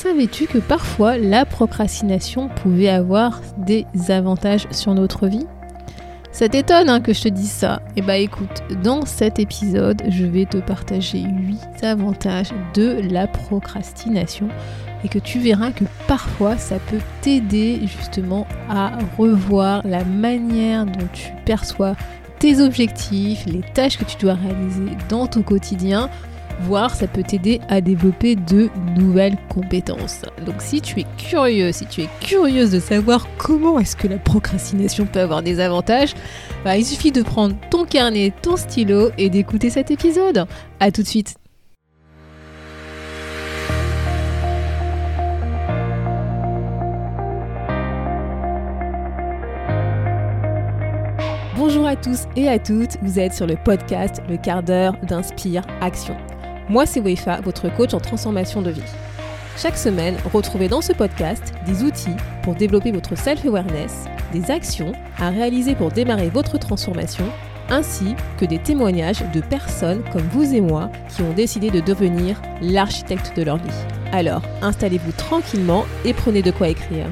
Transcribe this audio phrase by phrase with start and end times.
[0.00, 5.46] savais-tu que parfois la procrastination pouvait avoir des avantages sur notre vie?
[6.32, 7.82] Ça t'étonne hein, que je te dise ça.
[7.96, 14.48] Eh bah écoute, dans cet épisode, je vais te partager 8 avantages de la procrastination
[15.04, 21.08] et que tu verras que parfois ça peut t'aider justement à revoir la manière dont
[21.12, 21.94] tu perçois
[22.38, 26.08] tes objectifs, les tâches que tu dois réaliser dans ton quotidien
[26.62, 30.22] voire ça peut t'aider à développer de nouvelles compétences.
[30.44, 34.18] Donc si tu es curieux, si tu es curieuse de savoir comment est-ce que la
[34.18, 36.14] procrastination peut avoir des avantages,
[36.64, 40.46] bah, il suffit de prendre ton carnet, ton stylo et d'écouter cet épisode.
[40.80, 41.36] A tout de suite
[51.56, 55.62] Bonjour à tous et à toutes, vous êtes sur le podcast Le quart d'heure d'Inspire
[55.82, 56.16] Action.
[56.70, 58.80] Moi, c'est Wefa, votre coach en transformation de vie.
[59.56, 65.30] Chaque semaine, retrouvez dans ce podcast des outils pour développer votre self-awareness, des actions à
[65.30, 67.24] réaliser pour démarrer votre transformation,
[67.70, 72.40] ainsi que des témoignages de personnes comme vous et moi qui ont décidé de devenir
[72.62, 73.84] l'architecte de leur vie.
[74.12, 77.08] Alors, installez-vous tranquillement et prenez de quoi écrire.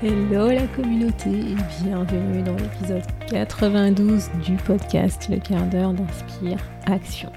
[0.00, 7.30] Hello la communauté et bienvenue dans l'épisode 92 du podcast Le quart d'heure d'Inspire Action.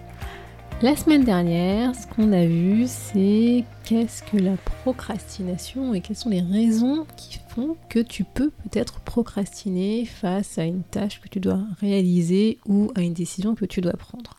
[0.82, 6.32] La semaine dernière, ce qu'on a vu, c'est qu'est-ce que la procrastination et quelles sont
[6.32, 11.40] les raisons qui font que tu peux peut-être procrastiner face à une tâche que tu
[11.40, 14.38] dois réaliser ou à une décision que tu dois prendre.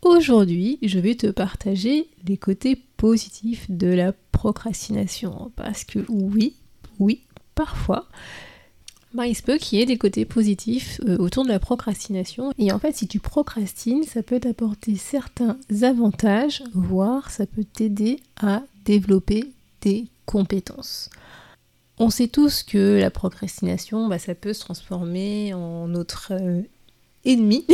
[0.00, 6.56] Aujourd'hui, je vais te partager les côtés positifs de la procrastination parce que oui,
[6.98, 8.08] oui, parfois,
[9.20, 12.52] il se peut qu'il y ait des côtés positifs euh, autour de la procrastination.
[12.58, 18.20] Et en fait, si tu procrastines, ça peut t'apporter certains avantages, voire ça peut t'aider
[18.40, 21.10] à développer tes compétences.
[21.98, 26.62] On sait tous que la procrastination, bah, ça peut se transformer en notre euh,
[27.24, 27.66] ennemi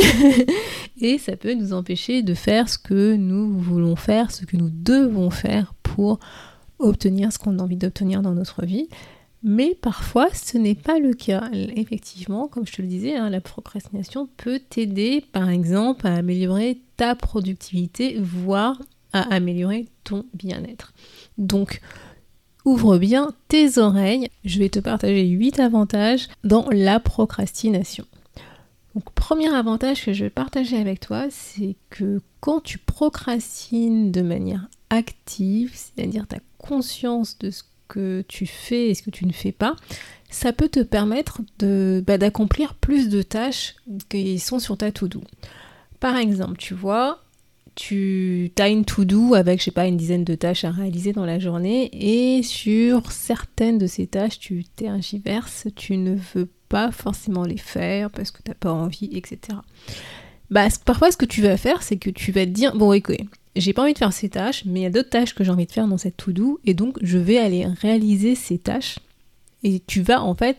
[1.01, 4.69] et ça peut nous empêcher de faire ce que nous voulons faire, ce que nous
[4.69, 6.19] devons faire pour
[6.79, 8.87] obtenir ce qu'on a envie d'obtenir dans notre vie.
[9.41, 11.49] Mais parfois, ce n'est pas le cas.
[11.53, 16.79] Effectivement, comme je te le disais, hein, la procrastination peut t'aider, par exemple, à améliorer
[16.97, 18.81] ta productivité, voire
[19.13, 20.93] à améliorer ton bien-être.
[21.37, 21.79] Donc,
[22.65, 24.27] ouvre bien tes oreilles.
[24.43, 28.05] Je vais te partager 8 avantages dans la procrastination.
[28.93, 34.21] Donc, premier avantage que je vais partager avec toi, c'est que quand tu procrastines de
[34.21, 39.25] manière active, c'est-à-dire tu as conscience de ce que tu fais et ce que tu
[39.25, 39.75] ne fais pas,
[40.29, 43.75] ça peut te permettre de, bah, d'accomplir plus de tâches
[44.09, 45.21] qui sont sur ta to-do.
[45.99, 47.23] Par exemple, tu vois,
[47.75, 51.25] tu as une to-do avec, je sais pas, une dizaine de tâches à réaliser dans
[51.25, 57.43] la journée et sur certaines de ces tâches, tu tergiverses, tu ne veux pas forcément
[57.43, 59.57] les faire parce que tu n'as pas envie, etc.
[60.51, 63.27] Bah, parfois, ce que tu vas faire, c'est que tu vas te dire, bon, écoutez,
[63.55, 65.51] j'ai pas envie de faire ces tâches, mais il y a d'autres tâches que j'ai
[65.51, 68.99] envie de faire dans cette to-do, et donc je vais aller réaliser ces tâches.
[69.63, 70.57] Et tu vas en fait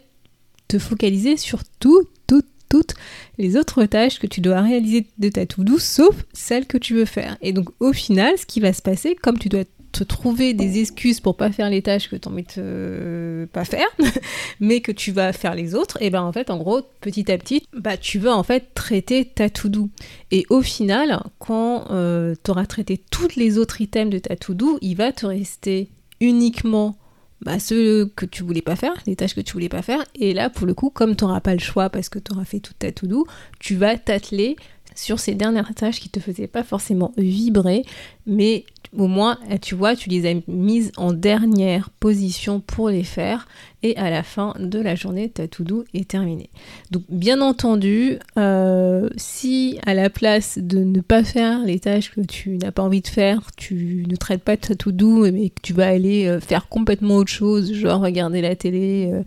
[0.69, 2.95] te focaliser sur tout, toutes, toutes
[3.39, 7.05] les autres tâches que tu dois réaliser de ta to-do, sauf celles que tu veux
[7.05, 7.37] faire.
[7.41, 10.81] Et donc au final, ce qui va se passer, comme tu dois te trouver des
[10.81, 13.89] excuses pour pas faire les tâches que tu envie de pas faire,
[14.61, 17.39] mais que tu vas faire les autres, et ben en fait, en gros, petit à
[17.39, 19.89] petit, bah tu vas en fait traiter ta to-do.
[20.31, 24.79] Et au final, quand euh, tu auras traité tous les autres items de ta to-do,
[24.81, 25.89] il va te rester
[26.21, 26.97] uniquement
[27.43, 30.05] bah, ceux que tu voulais pas faire, les tâches que tu voulais pas faire.
[30.15, 32.45] Et là, pour le coup, comme tu n'auras pas le choix parce que tu auras
[32.45, 33.27] fait toute ta to-do,
[33.59, 34.57] tu vas t'atteler
[34.95, 37.85] sur ces dernières tâches qui te faisaient pas forcément vibrer,
[38.27, 38.65] mais
[38.97, 43.47] au moins, tu vois, tu les as mises en dernière position pour les faire,
[43.83, 46.51] et à la fin de la journée, ta to-do est terminée.
[46.91, 52.21] Donc, bien entendu, euh, si à la place de ne pas faire les tâches que
[52.21, 55.73] tu n'as pas envie de faire, tu ne traites pas ta to-do, mais que tu
[55.73, 59.23] vas aller euh, faire complètement autre chose, genre regarder la télé, euh,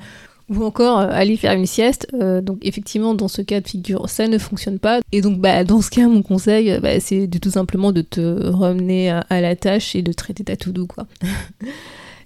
[0.50, 2.08] ou encore euh, aller faire une sieste.
[2.14, 5.00] Euh, donc effectivement, dans ce cas de figure, ça ne fonctionne pas.
[5.12, 8.46] Et donc bah, dans ce cas, mon conseil, euh, bah, c'est tout simplement de te
[8.46, 10.88] ramener à, la tâche et de traiter ta to-do.
[10.88, 11.08] Quoi.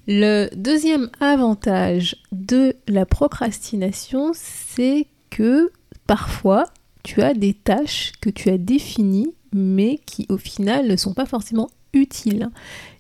[0.08, 5.70] Le deuxième avantage de la procrastination, c'est que
[6.06, 6.64] parfois,
[7.04, 11.26] tu as des tâches que tu as définies, mais qui au final ne sont pas
[11.26, 12.50] forcément utiles.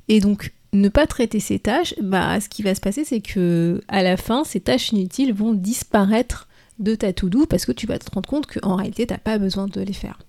[0.09, 3.81] Et donc, ne pas traiter ces tâches, bah, ce qui va se passer, c'est que
[3.87, 6.47] à la fin, ces tâches inutiles vont disparaître
[6.79, 9.37] de ta to-do parce que tu vas te rendre compte qu'en réalité, tu n'as pas
[9.37, 10.19] besoin de les faire.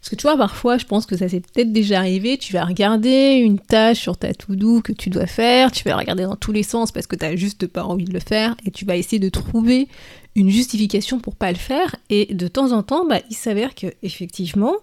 [0.00, 2.64] Parce que tu vois, parfois, je pense que ça s'est peut-être déjà arrivé, tu vas
[2.64, 6.50] regarder une tâche sur ta to-do que tu dois faire, tu vas regarder dans tous
[6.50, 8.96] les sens parce que tu n'as juste pas envie de le faire, et tu vas
[8.96, 9.86] essayer de trouver
[10.34, 13.86] une justification pour pas le faire, et de temps en temps, bah, il s'avère que
[14.02, 14.74] effectivement,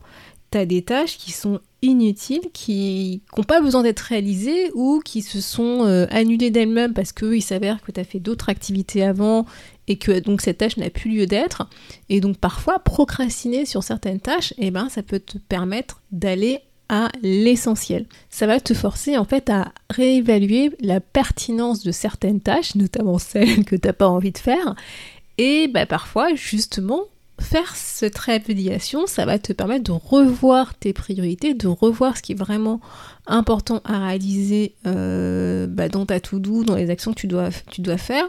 [0.51, 5.21] tu as des tâches qui sont inutiles, qui n'ont pas besoin d'être réalisées ou qui
[5.21, 9.45] se sont euh, annulées d'elles-mêmes parce qu'il s'avère que tu as fait d'autres activités avant
[9.87, 11.69] et que donc cette tâche n'a plus lieu d'être.
[12.09, 16.59] Et donc parfois, procrastiner sur certaines tâches, eh ben, ça peut te permettre d'aller
[16.89, 18.05] à l'essentiel.
[18.29, 23.63] Ça va te forcer en fait à réévaluer la pertinence de certaines tâches, notamment celles
[23.63, 24.75] que tu n'as pas envie de faire.
[25.37, 27.03] Et bah, parfois, justement,
[27.39, 32.33] faire cette réévaluation, ça va te permettre de revoir tes priorités, de revoir ce qui
[32.33, 32.79] est vraiment
[33.27, 37.81] important à réaliser euh, bah, dans ta to-do, dans les actions que tu dois, tu
[37.81, 38.25] dois faire.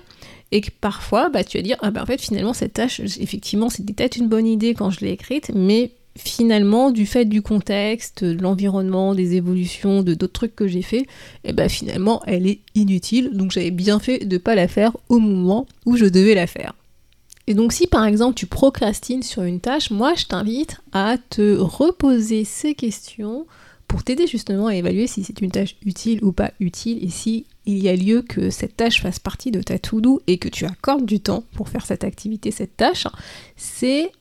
[0.53, 3.69] Et que parfois, bah, tu vas dire, ah bah, en fait, finalement, cette tâche, effectivement,
[3.69, 8.25] c'était peut-être une bonne idée quand je l'ai écrite, mais finalement, du fait du contexte,
[8.25, 11.07] de l'environnement, des évolutions, de d'autres trucs que j'ai fait, et
[11.45, 13.31] eh bah finalement, elle est inutile.
[13.33, 16.49] Donc j'avais bien fait de ne pas la faire au moment où je devais la
[16.49, 16.75] faire.
[17.47, 21.57] Et donc si par exemple tu procrastines sur une tâche, moi je t'invite à te
[21.57, 23.47] reposer ces questions
[23.89, 27.47] pour t'aider justement à évaluer si c'est une tâche utile ou pas utile et si
[27.67, 30.65] il y a lieu que cette tâche fasse partie de ta to-do et que tu
[30.65, 33.09] accordes du temps pour faire cette activité, cette tâche,
[33.57, 34.13] c'est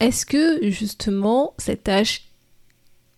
[0.00, 2.27] est-ce que justement cette tâche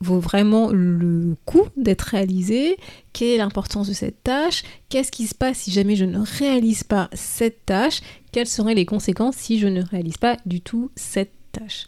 [0.00, 2.76] vaut vraiment le coup d'être réalisée
[3.12, 4.62] Quelle est l'importance de cette tâche?
[4.88, 8.00] Qu'est-ce qui se passe si jamais je ne réalise pas cette tâche?
[8.32, 11.87] Quelles seraient les conséquences si je ne réalise pas du tout cette tâche?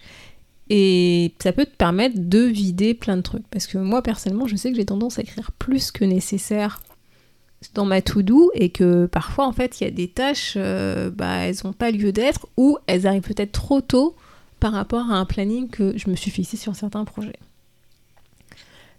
[0.69, 3.47] Et ça peut te permettre de vider plein de trucs.
[3.49, 6.81] Parce que moi, personnellement, je sais que j'ai tendance à écrire plus que nécessaire
[7.75, 11.47] dans ma to-do et que parfois, en fait, il y a des tâches, euh, bah,
[11.47, 14.17] elles n'ont pas lieu d'être ou elles arrivent peut-être trop tôt
[14.61, 17.39] par rapport à un planning que je me suis fixé sur certains projets.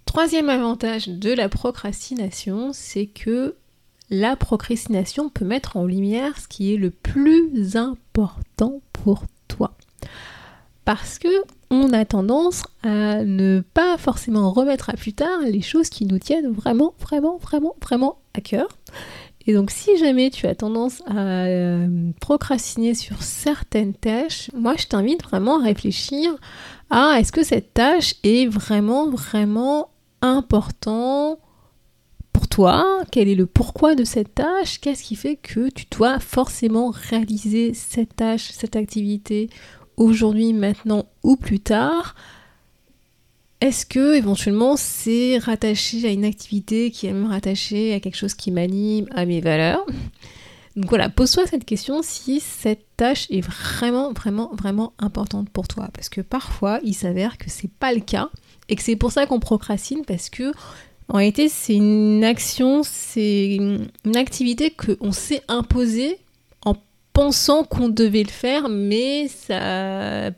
[0.05, 3.55] Troisième avantage de la procrastination, c'est que
[4.09, 9.75] la procrastination peut mettre en lumière ce qui est le plus important pour toi.
[10.85, 11.29] Parce que
[11.71, 16.19] on a tendance à ne pas forcément remettre à plus tard les choses qui nous
[16.19, 18.67] tiennent vraiment, vraiment, vraiment, vraiment à cœur.
[19.47, 24.88] Et donc si jamais tu as tendance à euh, procrastiner sur certaines tâches, moi je
[24.88, 26.33] t'invite vraiment à réfléchir
[26.89, 29.89] à est-ce que cette tâche est vraiment, vraiment
[30.23, 31.39] important
[32.31, 33.03] pour toi?
[33.11, 34.79] Quel est le pourquoi de cette tâche?
[34.79, 39.49] Qu'est-ce qui fait que tu dois forcément réaliser cette tâche, cette activité
[39.97, 42.15] aujourd'hui, maintenant ou plus tard?
[43.61, 48.33] Est-ce que éventuellement c'est rattaché à une activité qui est même rattachée à quelque chose
[48.33, 49.85] qui m'anime, à mes valeurs?
[50.75, 55.89] Donc voilà, pose-toi cette question si cette tâche est vraiment, vraiment, vraiment importante pour toi.
[55.93, 58.29] Parce que parfois, il s'avère que c'est pas le cas
[58.69, 60.51] et que c'est pour ça qu'on procrastine parce que
[61.10, 66.18] en réalité, c'est une action, c'est une activité qu'on s'est imposée
[66.65, 66.75] en
[67.12, 70.31] pensant qu'on devait le faire, mais ça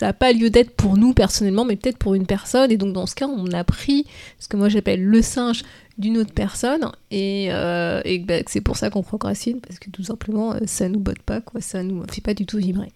[0.00, 2.70] n'a pas lieu d'être pour nous personnellement, mais peut-être pour une personne.
[2.70, 4.06] Et donc dans ce cas, on a pris
[4.38, 5.62] ce que moi j'appelle le singe
[5.98, 10.54] d'une autre personne, et, euh, bah, c'est pour ça qu'on procrastine, parce que tout simplement,
[10.54, 12.90] euh, ça nous botte pas, quoi, ça nous fait pas du tout vibrer.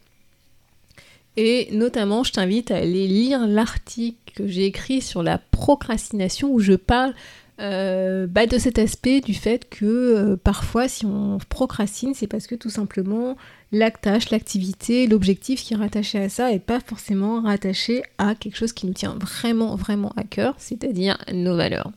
[1.37, 6.61] Et notamment, je t'invite à aller lire l'article que j'ai écrit sur la procrastination où
[6.61, 7.15] je parle
[7.61, 12.49] euh, bah, de cet aspect du fait que euh, parfois si on procrastine c'est parce
[12.49, 13.37] que tout simplement
[13.70, 18.56] la tâche, l'activité, l'objectif qui est rattaché à ça n'est pas forcément rattaché à quelque
[18.56, 21.93] chose qui nous tient vraiment vraiment à cœur, c'est-à-dire nos valeurs.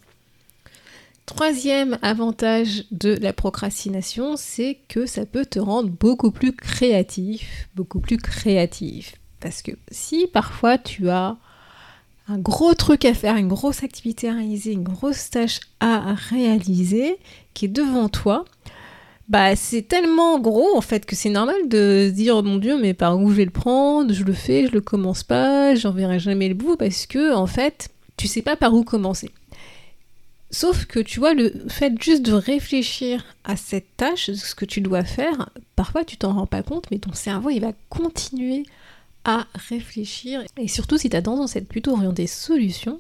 [1.26, 8.00] Troisième avantage de la procrastination, c'est que ça peut te rendre beaucoup plus créatif, beaucoup
[8.00, 9.16] plus créatif.
[9.48, 11.38] Parce que si parfois tu as
[12.28, 17.16] un gros truc à faire, une grosse activité à réaliser, une grosse tâche à réaliser
[17.54, 18.44] qui est devant toi,
[19.30, 22.78] bah c'est tellement gros en fait que c'est normal de se dire oh mon dieu
[22.78, 25.92] mais par où je vais le prendre, je le fais, je le commence pas, j'en
[25.92, 27.88] verrai jamais le bout parce que en fait
[28.18, 29.32] tu sais pas par où commencer.
[30.52, 34.82] Sauf que tu vois, le fait juste de réfléchir à cette tâche, ce que tu
[34.82, 38.66] dois faire, parfois tu t'en rends pas compte, mais ton cerveau il va continuer
[39.56, 40.44] réfléchir.
[40.58, 43.00] Et surtout, si tu as tendance à être plutôt orienté solution,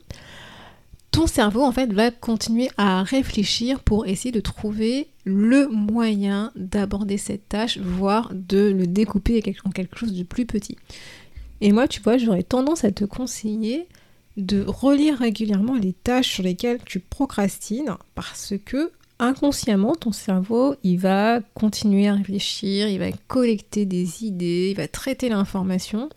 [1.12, 7.18] ton cerveau en fait va continuer à réfléchir pour essayer de trouver le moyen d'aborder
[7.18, 10.78] cette tâche, voire de le découper en quelque chose de plus petit.
[11.62, 13.88] Et moi, tu vois, j'aurais tendance à te conseiller
[14.38, 20.98] de relire régulièrement les tâches sur lesquelles tu procrastines parce que inconsciemment, ton cerveau, il
[20.98, 26.10] va continuer à réfléchir, il va collecter des idées, il va traiter l'information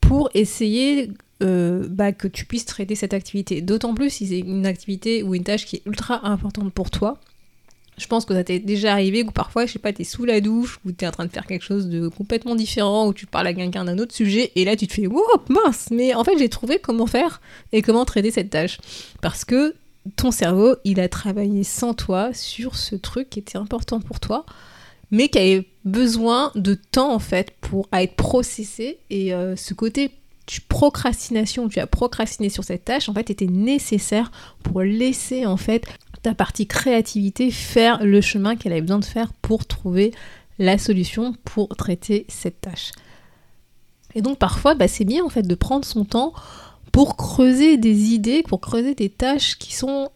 [0.00, 1.10] pour essayer
[1.42, 3.60] euh, bah, que tu puisses traiter cette activité.
[3.60, 7.18] D'autant plus si c'est une activité ou une tâche qui est ultra importante pour toi.
[7.96, 10.40] Je pense que ça t'est déjà arrivé ou parfois, je sais pas, t'es sous la
[10.40, 13.48] douche ou t'es en train de faire quelque chose de complètement différent ou tu parles
[13.48, 16.38] à quelqu'un d'un autre sujet et là tu te fais wow, mince, mais en fait
[16.38, 17.40] j'ai trouvé comment faire
[17.72, 18.78] et comment traiter cette tâche.
[19.20, 19.74] Parce que
[20.16, 24.46] ton cerveau, il a travaillé sans toi sur ce truc qui était important pour toi,
[25.10, 30.12] mais qui avait besoin de temps en fait pour être processé et euh, ce côté
[30.68, 35.86] procrastination, tu as procrastiné sur cette tâche, en fait, était nécessaire pour laisser en fait
[36.22, 40.12] ta partie créativité faire le chemin qu'elle avait besoin de faire pour trouver
[40.58, 42.92] la solution pour traiter cette tâche.
[44.14, 46.32] Et donc parfois, bah, c'est bien en fait de prendre son temps
[46.98, 50.08] pour creuser des idées, pour creuser des tâches qui sont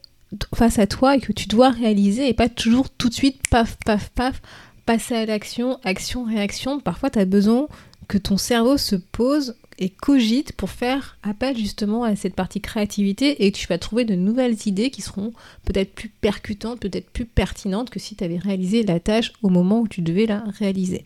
[0.53, 3.77] face à toi et que tu dois réaliser et pas toujours tout de suite, paf,
[3.87, 4.43] paf, paf,
[4.85, 6.81] passer à l'action, action, réaction.
[6.81, 7.69] Parfois, tu as besoin
[8.09, 13.47] que ton cerveau se pose et cogite pour faire appel justement à cette partie créativité
[13.47, 15.33] et tu vas trouver de nouvelles idées qui seront
[15.65, 19.83] peut-être plus percutantes, peut-être plus pertinentes que si tu avais réalisé la tâche au moment
[19.83, 21.05] où tu devais la réaliser.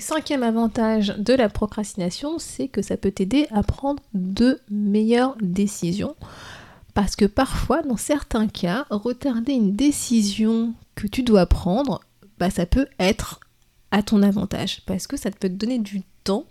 [0.00, 6.14] Cinquième avantage de la procrastination, c'est que ça peut t'aider à prendre de meilleures décisions.
[6.92, 12.00] Parce que parfois, dans certains cas, retarder une décision que tu dois prendre,
[12.38, 13.40] bah, ça peut être
[13.90, 14.82] à ton avantage.
[14.84, 16.44] Parce que ça peut te donner du temps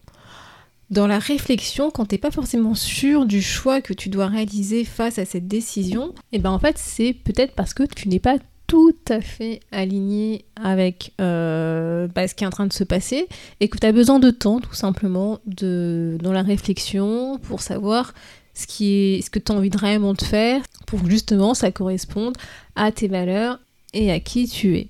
[0.90, 4.86] dans la réflexion, quand tu n'es pas forcément sûr du choix que tu dois réaliser
[4.86, 8.38] face à cette décision, et ben en fait c'est peut-être parce que tu n'es pas
[8.68, 13.28] tout à fait aligné avec euh, bah, ce qui est en train de se passer
[13.62, 18.14] et que tu as besoin de temps tout simplement de, dans la réflexion pour savoir
[18.54, 21.72] ce, qui est, ce que tu as envie de réellement de faire pour justement ça
[21.72, 22.36] corresponde
[22.76, 23.60] à tes valeurs
[23.94, 24.88] et à qui tu es.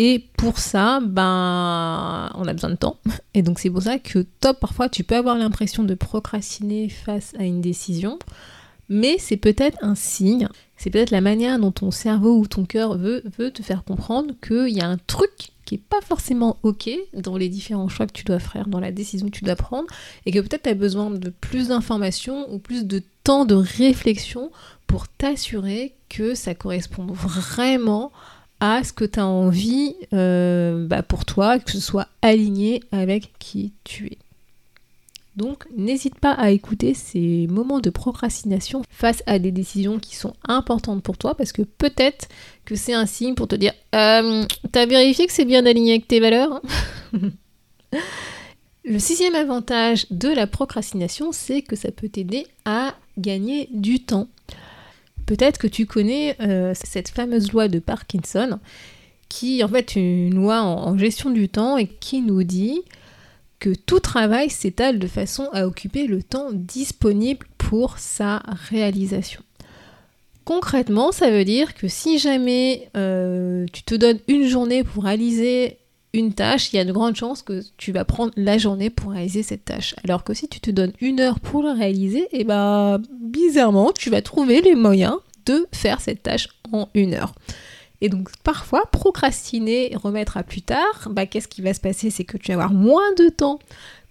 [0.00, 2.98] Et pour ça, ben, on a besoin de temps.
[3.34, 7.34] Et donc c'est pour ça que top, parfois tu peux avoir l'impression de procrastiner face
[7.36, 8.20] à une décision,
[8.88, 12.96] mais c'est peut-être un signe, c'est peut-être la manière dont ton cerveau ou ton cœur
[12.96, 15.30] veut, te faire comprendre qu'il y a un truc
[15.64, 18.92] qui n'est pas forcément ok dans les différents choix que tu dois faire, dans la
[18.92, 19.88] décision que tu dois prendre,
[20.24, 24.50] et que peut-être tu as besoin de plus d'informations ou plus de temps de réflexion
[24.86, 28.10] pour t'assurer que ça correspond vraiment
[28.60, 33.32] à ce que tu as envie euh, bah, pour toi, que ce soit aligné avec
[33.38, 34.18] qui tu es.
[35.38, 40.32] Donc n'hésite pas à écouter ces moments de procrastination face à des décisions qui sont
[40.48, 42.26] importantes pour toi parce que peut-être
[42.64, 46.08] que c'est un signe pour te dire euh, T'as vérifié que c'est bien aligné avec
[46.08, 46.60] tes valeurs
[48.84, 54.26] Le sixième avantage de la procrastination, c'est que ça peut t'aider à gagner du temps.
[55.26, 58.58] Peut-être que tu connais euh, cette fameuse loi de Parkinson,
[59.28, 62.80] qui est en fait une loi en, gestion du temps et qui nous dit
[63.58, 69.42] que tout travail s'étale de façon à occuper le temps disponible pour sa réalisation.
[70.44, 75.78] Concrètement, ça veut dire que si jamais euh, tu te donnes une journée pour réaliser
[76.14, 79.12] une tâche, il y a de grandes chances que tu vas prendre la journée pour
[79.12, 79.94] réaliser cette tâche.
[80.04, 83.92] Alors que si tu te donnes une heure pour la réaliser, et eh bah bizarrement,
[83.92, 87.34] tu vas trouver les moyens de faire cette tâche en une heure.
[88.00, 92.10] Et donc parfois, procrastiner, remettre à plus tard, bah, qu'est-ce qui va se passer?
[92.10, 93.58] C'est que tu vas avoir moins de temps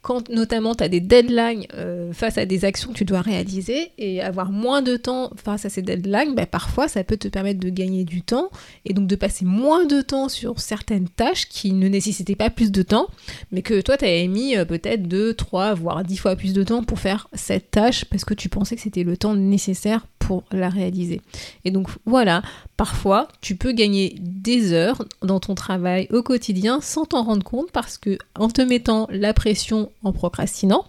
[0.08, 3.92] quand notamment tu as des deadlines euh, face à des actions que tu dois réaliser
[3.98, 7.60] et avoir moins de temps face à ces deadlines, bah, parfois ça peut te permettre
[7.60, 8.50] de gagner du temps
[8.86, 12.72] et donc de passer moins de temps sur certaines tâches qui ne nécessitaient pas plus
[12.72, 13.08] de temps,
[13.52, 16.64] mais que toi tu avais mis euh, peut-être 2, 3, voire 10 fois plus de
[16.64, 20.08] temps pour faire cette tâche parce que tu pensais que c'était le temps nécessaire
[20.52, 21.22] la réaliser.
[21.66, 22.42] Et donc voilà,
[22.76, 27.72] parfois tu peux gagner des heures dans ton travail au quotidien sans t'en rendre compte
[27.72, 30.86] parce que en te mettant la pression en procrastinant,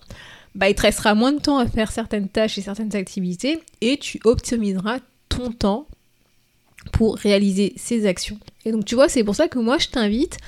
[0.55, 3.97] bah, il te restera moins de temps à faire certaines tâches et certaines activités et
[3.99, 5.87] tu optimiseras ton temps
[6.93, 8.39] pour réaliser ces actions.
[8.65, 10.39] Et donc tu vois, c'est pour ça que moi je t'invite,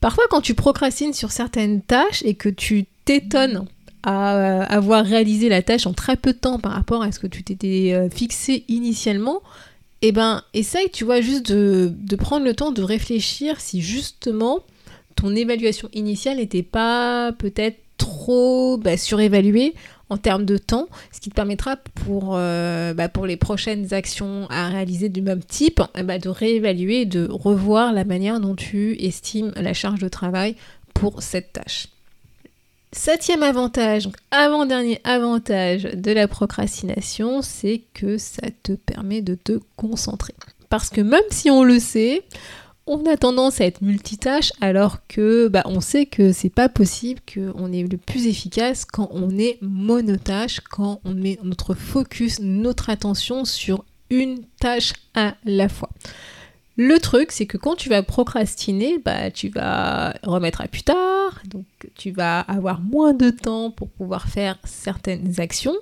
[0.00, 3.66] parfois quand tu procrastines sur certaines tâches et que tu t'étonnes
[4.02, 7.18] à euh, avoir réalisé la tâche en très peu de temps par rapport à ce
[7.18, 9.42] que tu t'étais euh, fixé initialement,
[10.02, 14.60] eh ben, essaye, tu vois, juste de, prendre le temps de réfléchir si justement
[15.14, 19.74] ton évaluation initiale n'était pas peut-être trop bah, surévaluée
[20.08, 24.68] en termes de temps, ce qui te permettra pour, euh, bah, les prochaines actions à
[24.68, 29.52] réaliser du même type, eh ben, de réévaluer, de revoir la manière dont tu estimes
[29.56, 30.56] la charge de travail
[30.92, 31.86] pour cette tâche.
[32.94, 39.58] Septième avantage, donc avant-dernier avantage de la procrastination, c'est que ça te permet de te
[39.76, 40.34] concentrer.
[40.68, 42.22] Parce que même si on le sait,
[42.86, 47.20] on a tendance à être multitâche alors que bah, on sait que c'est pas possible,
[47.32, 52.90] qu'on est le plus efficace quand on est monotâche, quand on met notre focus, notre
[52.90, 55.88] attention sur une tâche à la fois.
[56.84, 61.40] Le truc, c'est que quand tu vas procrastiner, bah, tu vas remettre à plus tard,
[61.46, 61.64] donc
[61.96, 65.76] tu vas avoir moins de temps pour pouvoir faire certaines actions.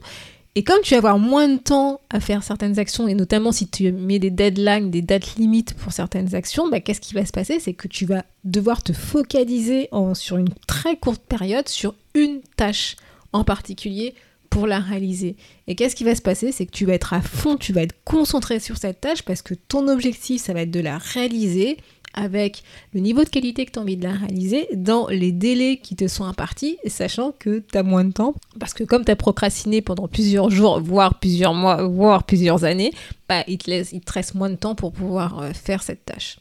[0.57, 3.67] Et comme tu vas avoir moins de temps à faire certaines actions, et notamment si
[3.67, 7.33] tu mets des deadlines, des dates limites pour certaines actions, bah, qu'est-ce qui va se
[7.33, 7.61] passer?
[7.61, 12.97] C'est que tu vas devoir te focaliser sur une très courte période sur une tâche
[13.33, 14.15] en particulier
[14.51, 15.37] pour la réaliser.
[15.69, 16.53] Et qu'est-ce qui va se passer?
[16.53, 19.43] C'est que tu vas être à fond, tu vas être concentré sur cette tâche parce
[19.43, 21.79] que ton objectif, ça va être de la réaliser
[22.13, 25.77] avec le niveau de qualité que tu as envie de la réaliser dans les délais
[25.77, 28.35] qui te sont impartis, sachant que tu as moins de temps.
[28.59, 32.93] Parce que comme tu as procrastiné pendant plusieurs jours, voire plusieurs mois, voire plusieurs années,
[33.29, 36.05] bah, il, te laisse, il te reste moins de temps pour pouvoir euh, faire cette
[36.05, 36.39] tâche.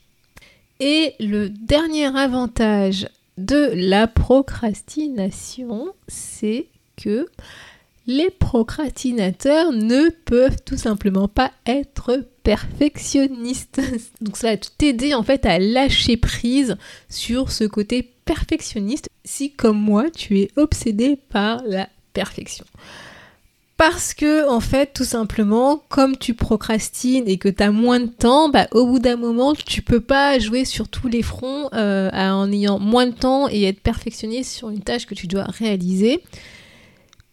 [0.79, 7.27] Et le dernier avantage de la procrastination, c'est que
[8.09, 13.79] les procrastinateurs ne peuvent tout simplement pas être perfectionnistes.
[14.21, 16.75] Donc ça va t'aider en fait à lâcher prise
[17.07, 22.65] sur ce côté perfectionniste si comme moi tu es obsédé par la perfection.
[23.77, 28.07] Parce que, en fait, tout simplement, comme tu procrastines et que tu as moins de
[28.07, 32.09] temps, bah, au bout d'un moment, tu peux pas jouer sur tous les fronts euh,
[32.11, 36.21] en ayant moins de temps et être perfectionniste sur une tâche que tu dois réaliser.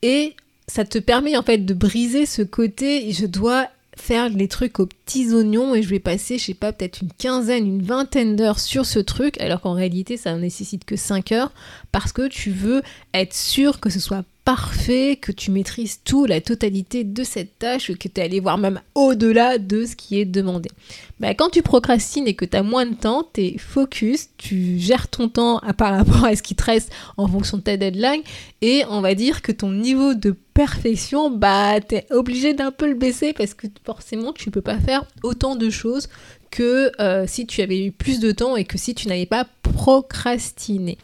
[0.02, 0.36] Et
[0.68, 4.86] ça te permet en fait de briser ce côté je dois faire les trucs aux
[4.86, 8.58] petits oignons et je vais passer, je sais pas, peut-être une quinzaine, une vingtaine d'heures
[8.58, 11.52] sur ce truc, alors qu'en réalité ça ne nécessite que 5 heures
[11.92, 12.82] parce que tu veux
[13.14, 17.92] être sûr que ce soit parfait, que tu maîtrises tout, la totalité de cette tâche,
[17.98, 20.70] que tu es allé voir même au-delà de ce qui est demandé.
[21.18, 24.78] Bah, quand tu procrastines et que tu as moins de temps, tu es focus, tu
[24.78, 28.22] gères ton temps par rapport à ce qui te reste en fonction de ta deadline
[28.62, 32.88] et on va dire que ton niveau de perfection, bah tu es obligé d'un peu
[32.88, 36.08] le baisser parce que forcément tu peux pas faire autant de choses
[36.52, 39.48] que euh, si tu avais eu plus de temps et que si tu n'avais pas
[39.62, 40.98] procrastiné.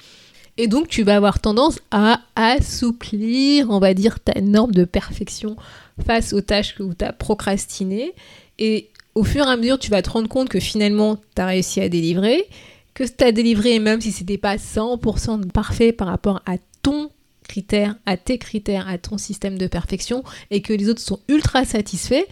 [0.58, 5.56] Et donc tu vas avoir tendance à assouplir, on va dire, ta norme de perfection
[6.04, 8.12] face aux tâches que tu as procrastinées.
[8.58, 11.46] Et au fur et à mesure, tu vas te rendre compte que finalement, tu as
[11.46, 12.46] réussi à délivrer,
[12.94, 17.10] que tu as délivré, même si c'était pas 100% parfait par rapport à ton
[17.48, 21.64] critère, à tes critères, à ton système de perfection, et que les autres sont ultra
[21.64, 22.24] satisfaits,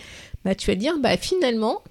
[0.44, 1.82] bah, tu vas dire, bah, finalement,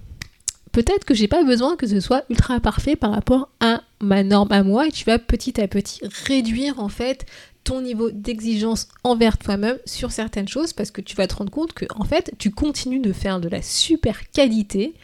[0.72, 4.52] peut-être que j'ai pas besoin que ce soit ultra parfait par rapport à ma norme
[4.52, 7.26] à moi et tu vas petit à petit réduire en fait
[7.64, 11.72] ton niveau d'exigence envers toi-même sur certaines choses parce que tu vas te rendre compte
[11.72, 14.94] que en fait tu continues de faire de la super qualité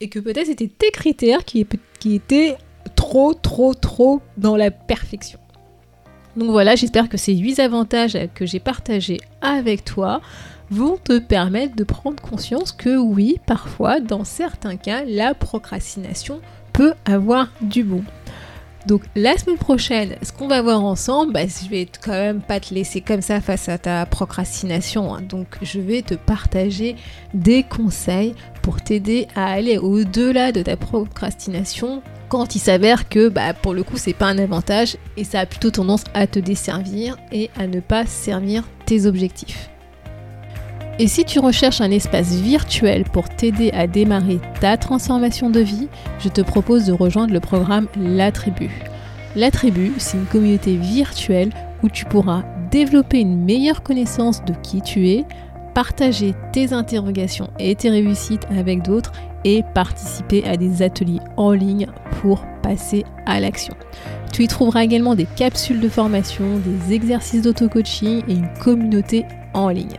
[0.00, 1.66] et que peut-être c'était tes critères qui,
[2.00, 2.56] qui étaient
[2.96, 5.38] trop trop trop dans la perfection.
[6.36, 10.20] Donc voilà, j'espère que ces 8 avantages que j'ai partagés avec toi
[10.70, 16.40] vont te permettre de prendre conscience que oui, parfois, dans certains cas, la procrastination
[16.72, 18.02] peut avoir du bon.
[18.86, 22.60] Donc la semaine prochaine, ce qu'on va voir ensemble, bah, je vais quand même pas
[22.60, 25.14] te laisser comme ça face à ta procrastination.
[25.14, 25.22] Hein.
[25.22, 26.96] Donc je vais te partager
[27.32, 33.54] des conseils pour t'aider à aller au-delà de ta procrastination quand il s'avère que bah,
[33.54, 37.16] pour le coup c'est pas un avantage et ça a plutôt tendance à te desservir
[37.32, 39.70] et à ne pas servir tes objectifs.
[41.00, 45.88] Et si tu recherches un espace virtuel pour t'aider à démarrer ta transformation de vie,
[46.20, 48.70] je te propose de rejoindre le programme La Tribu.
[49.34, 51.50] La Tribu, c'est une communauté virtuelle
[51.82, 55.24] où tu pourras développer une meilleure connaissance de qui tu es,
[55.74, 59.10] partager tes interrogations et tes réussites avec d'autres
[59.42, 61.88] et participer à des ateliers en ligne
[62.20, 63.74] pour passer à l'action.
[64.32, 69.70] Tu y trouveras également des capsules de formation, des exercices d'auto-coaching et une communauté en
[69.70, 69.98] ligne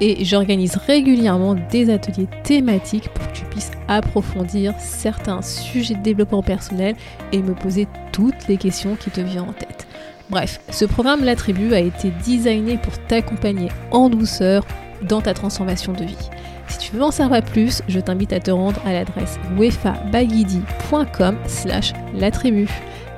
[0.00, 6.42] et j'organise régulièrement des ateliers thématiques pour que tu puisses approfondir certains sujets de développement
[6.42, 6.94] personnel
[7.32, 9.86] et me poser toutes les questions qui te viennent en tête.
[10.30, 14.66] Bref, ce programme La Tribu a été designé pour t'accompagner en douceur
[15.02, 16.28] dans ta transformation de vie.
[16.68, 21.92] Si tu veux en savoir plus, je t'invite à te rendre à l'adresse wefabagidi.com slash
[22.14, 22.68] la tribu.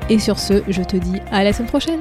[0.08, 2.00] Et sur ce, je te dis à la semaine prochaine